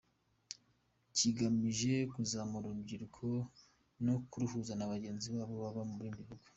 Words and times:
Kigamije 1.15 1.93
kuzamura 2.13 2.65
urubyiruko 2.67 3.25
no 4.05 4.15
kuruhuza 4.29 4.73
na 4.75 4.91
bagenzi 4.91 5.27
babo 5.35 5.53
baba 5.61 5.81
mu 5.89 5.95
bindi 6.01 6.23
bihugu. 6.27 6.45